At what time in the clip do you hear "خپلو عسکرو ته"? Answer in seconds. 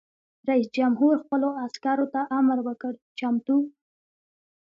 1.23-2.21